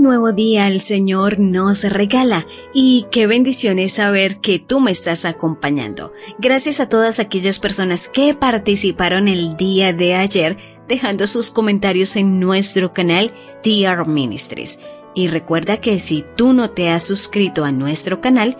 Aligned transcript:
Nuevo 0.00 0.32
día 0.32 0.66
el 0.66 0.80
Señor 0.80 1.38
nos 1.38 1.84
regala 1.84 2.46
y 2.72 3.04
qué 3.10 3.26
bendición 3.26 3.78
es 3.78 3.92
saber 3.92 4.40
que 4.40 4.58
tú 4.58 4.80
me 4.80 4.92
estás 4.92 5.26
acompañando. 5.26 6.14
Gracias 6.38 6.80
a 6.80 6.88
todas 6.88 7.20
aquellas 7.20 7.58
personas 7.58 8.08
que 8.08 8.32
participaron 8.32 9.28
el 9.28 9.58
día 9.58 9.92
de 9.92 10.14
ayer 10.14 10.56
dejando 10.88 11.26
sus 11.26 11.50
comentarios 11.50 12.16
en 12.16 12.40
nuestro 12.40 12.92
canal 12.92 13.34
TR 13.62 14.08
Ministries. 14.08 14.80
Y 15.14 15.28
recuerda 15.28 15.82
que 15.82 15.98
si 15.98 16.24
tú 16.34 16.54
no 16.54 16.70
te 16.70 16.88
has 16.88 17.02
suscrito 17.02 17.66
a 17.66 17.70
nuestro 17.70 18.22
canal, 18.22 18.56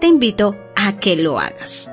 te 0.00 0.06
invito 0.06 0.56
a 0.74 0.98
que 0.98 1.16
lo 1.16 1.38
hagas. 1.38 1.90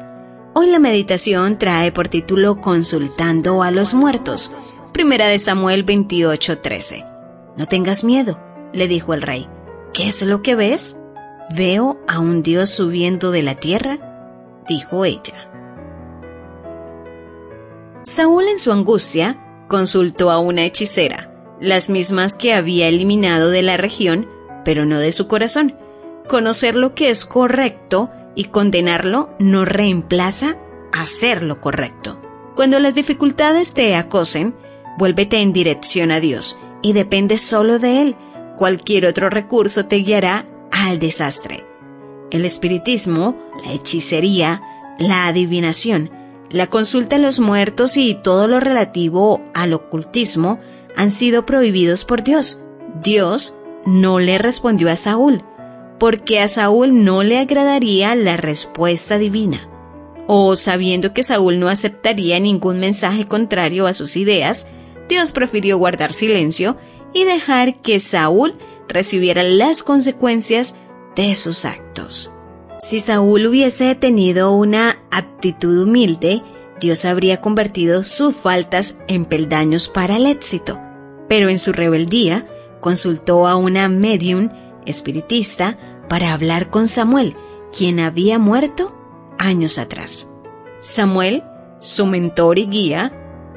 Hoy 0.54 0.68
la 0.68 0.80
meditación 0.80 1.60
trae 1.60 1.92
por 1.92 2.08
título 2.08 2.62
Consultando 2.62 3.62
a 3.62 3.72
los 3.72 3.94
muertos. 3.94 4.54
Primera 4.94 5.28
de 5.28 5.38
Samuel 5.38 5.86
28:13. 5.86 7.06
No 7.58 7.68
tengas 7.68 8.06
miedo 8.06 8.45
le 8.76 8.88
dijo 8.88 9.14
el 9.14 9.22
rey. 9.22 9.48
¿Qué 9.94 10.08
es 10.08 10.22
lo 10.22 10.42
que 10.42 10.56
ves? 10.56 11.02
Veo 11.56 12.00
a 12.08 12.20
un 12.20 12.44
dios 12.44 12.70
subiendo 12.70 13.32
de 13.32 13.44
la 13.44 13.56
tierra, 13.56 14.64
dijo 14.68 15.06
ella. 15.06 15.50
Saúl 18.04 18.48
en 18.48 18.60
su 18.60 18.72
angustia 18.72 19.66
consultó 19.68 20.30
a 20.30 20.40
una 20.40 20.66
hechicera, 20.66 21.32
las 21.60 21.90
mismas 21.90 22.36
que 22.36 22.54
había 22.54 22.88
eliminado 22.88 23.50
de 23.50 23.62
la 23.62 23.78
región, 23.78 24.28
pero 24.64 24.86
no 24.86 25.00
de 25.00 25.12
su 25.12 25.28
corazón. 25.28 25.76
Conocer 26.28 26.76
lo 26.76 26.94
que 26.94 27.10
es 27.10 27.26
correcto 27.26 28.10
y 28.36 28.46
condenarlo 28.46 29.30
no 29.40 29.66
reemplaza 29.66 30.58
hacer 30.92 31.44
lo 31.44 31.62
correcto. 31.62 32.20
Cuando 32.56 32.80
las 32.80 32.96
dificultades 32.96 33.74
te 33.74 33.96
acosen, 33.96 34.56
vuélvete 34.98 35.42
en 35.42 35.54
dirección 35.54 36.12
a 36.12 36.20
Dios 36.20 36.58
y 36.82 36.94
depende 36.94 37.38
solo 37.38 37.80
de 37.80 38.02
Él 38.02 38.16
Cualquier 38.58 39.06
otro 39.06 39.30
recurso 39.30 39.86
te 39.86 39.98
guiará 39.98 40.46
al 40.72 41.00
desastre. 41.00 41.66
El 42.32 42.46
espiritismo, 42.46 43.38
la 43.64 43.74
hechicería, 43.74 44.62
la 44.98 45.28
adivinación, 45.28 46.12
la 46.50 46.68
consulta 46.68 47.18
a 47.18 47.20
los 47.20 47.40
muertos 47.40 47.98
y 47.98 48.14
todo 48.16 48.48
lo 48.48 48.60
relativo 48.60 49.42
al 49.54 49.74
ocultismo 49.74 50.60
han 50.96 51.12
sido 51.12 51.46
prohibidos 51.46 52.06
por 52.06 52.24
Dios. 52.24 52.62
Dios 53.02 53.56
no 53.86 54.20
le 54.20 54.38
respondió 54.38 54.90
a 54.90 54.96
Saúl, 54.96 55.44
porque 56.00 56.40
a 56.40 56.48
Saúl 56.48 57.04
no 57.04 57.24
le 57.24 57.40
agradaría 57.40 58.16
la 58.16 58.38
respuesta 58.38 59.18
divina. 59.18 59.70
O 60.28 60.56
sabiendo 60.56 61.14
que 61.14 61.24
Saúl 61.24 61.60
no 61.60 61.68
aceptaría 61.68 62.40
ningún 62.40 62.80
mensaje 62.80 63.26
contrario 63.26 63.86
a 63.86 63.94
sus 63.94 64.18
ideas, 64.18 64.68
Dios 65.08 65.32
prefirió 65.32 65.78
guardar 65.78 66.12
silencio 66.12 66.78
y 67.16 67.24
dejar 67.24 67.82
que 67.82 68.00
Saúl 68.00 68.56
recibiera 68.88 69.42
las 69.42 69.82
consecuencias 69.82 70.76
de 71.16 71.34
sus 71.34 71.66
actos. 71.66 72.30
Si 72.80 73.00
Saúl 73.00 73.48
hubiese 73.48 73.96
tenido 73.96 74.52
una 74.52 75.00
aptitud 75.10 75.82
humilde, 75.82 76.44
Dios 76.80 77.06
habría 77.06 77.40
convertido 77.40 78.04
sus 78.04 78.36
faltas 78.36 79.00
en 79.08 79.26
peldaños 79.26 79.88
para 79.88 80.18
el 80.18 80.26
éxito. 80.26 80.78
Pero 81.30 81.48
en 81.50 81.58
su 81.58 81.72
rebeldía, 81.72 82.46
consultó 82.82 83.48
a 83.48 83.56
una 83.56 83.88
medium 83.88 84.50
espiritista 84.86 85.78
para 86.10 86.34
hablar 86.34 86.70
con 86.70 86.88
Samuel, 86.88 87.36
quien 87.76 88.02
había 88.02 88.38
muerto 88.40 88.94
años 89.40 89.80
atrás. 89.80 90.30
Samuel, 90.80 91.44
su 91.80 92.06
mentor 92.06 92.60
y 92.60 92.66
guía, 92.68 93.14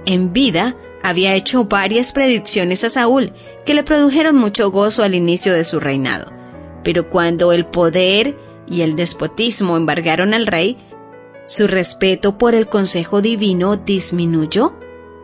en 0.06 0.32
vida 0.32 0.76
había 1.02 1.34
hecho 1.34 1.64
varias 1.64 2.12
predicciones 2.12 2.84
a 2.84 2.90
Saúl 2.90 3.32
que 3.64 3.74
le 3.74 3.82
produjeron 3.82 4.36
mucho 4.36 4.70
gozo 4.70 5.02
al 5.02 5.14
inicio 5.14 5.52
de 5.52 5.64
su 5.64 5.80
reinado. 5.80 6.32
Pero 6.82 7.10
cuando 7.10 7.52
el 7.52 7.66
poder 7.66 8.36
y 8.66 8.82
el 8.82 8.96
despotismo 8.96 9.76
embargaron 9.76 10.34
al 10.34 10.46
rey, 10.46 10.76
su 11.46 11.66
respeto 11.66 12.36
por 12.36 12.54
el 12.54 12.68
consejo 12.68 13.22
divino 13.22 13.76
disminuyó 13.76 14.74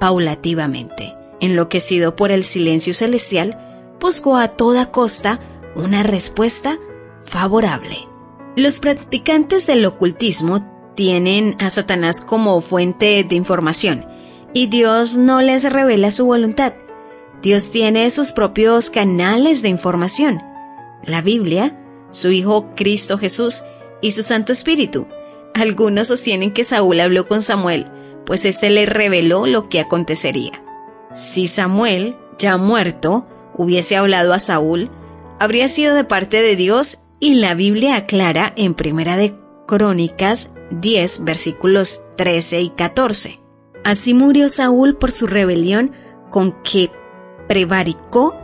paulativamente. 0.00 1.14
Enloquecido 1.40 2.16
por 2.16 2.30
el 2.30 2.44
silencio 2.44 2.94
celestial, 2.94 3.94
buscó 4.00 4.36
a 4.36 4.48
toda 4.48 4.90
costa 4.90 5.40
una 5.74 6.02
respuesta 6.02 6.78
favorable. 7.20 8.08
Los 8.56 8.80
practicantes 8.80 9.66
del 9.66 9.84
ocultismo 9.84 10.92
tienen 10.94 11.56
a 11.58 11.70
Satanás 11.70 12.20
como 12.20 12.60
fuente 12.60 13.24
de 13.28 13.34
información 13.34 14.06
y 14.54 14.68
Dios 14.68 15.18
no 15.18 15.42
les 15.42 15.70
revela 15.70 16.10
su 16.10 16.24
voluntad. 16.24 16.72
Dios 17.42 17.70
tiene 17.70 18.08
sus 18.08 18.32
propios 18.32 18.88
canales 18.88 19.60
de 19.60 19.68
información. 19.68 20.40
La 21.04 21.20
Biblia, 21.20 21.78
su 22.08 22.30
Hijo 22.30 22.70
Cristo 22.74 23.18
Jesús 23.18 23.64
y 24.00 24.12
su 24.12 24.22
Santo 24.22 24.52
Espíritu. 24.52 25.06
Algunos 25.54 26.08
sostienen 26.08 26.52
que 26.52 26.64
Saúl 26.64 27.00
habló 27.00 27.26
con 27.26 27.42
Samuel, 27.42 27.86
pues 28.24 28.44
éste 28.44 28.70
le 28.70 28.86
reveló 28.86 29.46
lo 29.46 29.68
que 29.68 29.80
acontecería. 29.80 30.52
Si 31.12 31.46
Samuel, 31.46 32.16
ya 32.38 32.56
muerto, 32.56 33.26
hubiese 33.54 33.96
hablado 33.96 34.32
a 34.32 34.38
Saúl, 34.38 34.90
habría 35.38 35.68
sido 35.68 35.94
de 35.94 36.04
parte 36.04 36.40
de 36.40 36.56
Dios 36.56 37.00
y 37.20 37.34
la 37.34 37.54
Biblia 37.54 37.96
aclara 37.96 38.52
en 38.56 38.74
Primera 38.74 39.16
de 39.16 39.34
Crónicas 39.66 40.52
10 40.70 41.24
versículos 41.24 42.02
13 42.16 42.60
y 42.62 42.70
14. 42.70 43.43
Así 43.84 44.14
murió 44.14 44.48
Saúl 44.48 44.96
por 44.96 45.10
su 45.10 45.26
rebelión 45.26 45.92
con 46.30 46.52
que 46.62 46.90
prevaricó 47.46 48.34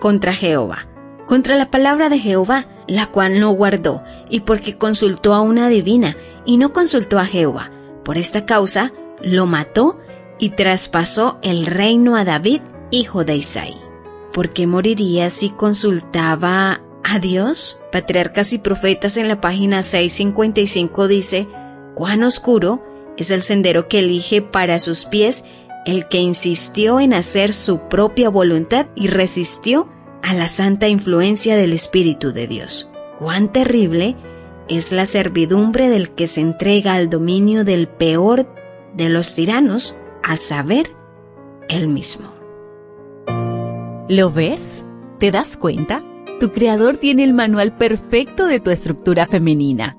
contra 0.00 0.32
Jehová, 0.32 0.86
contra 1.26 1.56
la 1.56 1.70
palabra 1.70 2.08
de 2.08 2.18
Jehová, 2.18 2.66
la 2.86 3.06
cual 3.06 3.40
no 3.40 3.50
guardó, 3.50 4.02
y 4.28 4.40
porque 4.40 4.76
consultó 4.76 5.34
a 5.34 5.40
una 5.40 5.68
divina 5.68 6.16
y 6.44 6.56
no 6.56 6.72
consultó 6.72 7.18
a 7.18 7.26
Jehová. 7.26 7.70
Por 8.04 8.18
esta 8.18 8.46
causa 8.46 8.92
lo 9.22 9.46
mató 9.46 9.96
y 10.38 10.50
traspasó 10.50 11.38
el 11.42 11.66
reino 11.66 12.16
a 12.16 12.24
David, 12.24 12.60
hijo 12.90 13.24
de 13.24 13.36
Isaí. 13.36 13.76
¿Por 14.32 14.52
qué 14.52 14.66
moriría 14.66 15.30
si 15.30 15.50
consultaba 15.50 16.82
a 17.02 17.18
Dios? 17.18 17.80
Patriarcas 17.92 18.52
y 18.52 18.58
Profetas 18.58 19.16
en 19.16 19.28
la 19.28 19.40
página 19.40 19.82
655 19.82 21.08
dice, 21.08 21.48
cuán 21.94 22.22
oscuro 22.22 22.82
es 23.16 23.30
el 23.30 23.42
sendero 23.42 23.88
que 23.88 24.00
elige 24.00 24.42
para 24.42 24.78
sus 24.78 25.04
pies 25.04 25.44
el 25.84 26.08
que 26.08 26.18
insistió 26.18 27.00
en 27.00 27.12
hacer 27.12 27.52
su 27.52 27.80
propia 27.88 28.28
voluntad 28.28 28.86
y 28.94 29.08
resistió 29.08 29.88
a 30.22 30.32
la 30.34 30.48
santa 30.48 30.88
influencia 30.88 31.56
del 31.56 31.72
Espíritu 31.72 32.32
de 32.32 32.46
Dios. 32.46 32.90
Cuán 33.18 33.52
terrible 33.52 34.16
es 34.68 34.92
la 34.92 35.04
servidumbre 35.04 35.90
del 35.90 36.10
que 36.10 36.26
se 36.26 36.40
entrega 36.40 36.94
al 36.94 37.10
dominio 37.10 37.64
del 37.64 37.86
peor 37.86 38.46
de 38.94 39.10
los 39.10 39.34
tiranos, 39.34 39.96
a 40.22 40.36
saber, 40.36 40.90
él 41.68 41.88
mismo. 41.88 42.32
¿Lo 44.08 44.30
ves? 44.30 44.86
¿Te 45.18 45.30
das 45.30 45.58
cuenta? 45.58 46.02
Tu 46.40 46.50
creador 46.52 46.96
tiene 46.96 47.24
el 47.24 47.34
manual 47.34 47.76
perfecto 47.76 48.46
de 48.46 48.60
tu 48.60 48.70
estructura 48.70 49.26
femenina 49.26 49.98